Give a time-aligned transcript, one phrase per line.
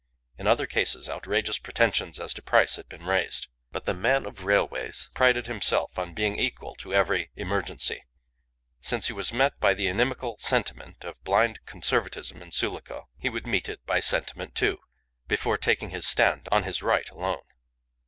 [0.35, 3.49] In other cases outrageous pretensions as to price had been raised.
[3.71, 8.05] But the man of railways prided himself on being equal to every emergency.
[8.79, 13.45] Since he was met by the inimical sentiment of blind conservatism in Sulaco he would
[13.45, 14.79] meet it by sentiment, too,
[15.27, 17.43] before taking his stand on his right alone.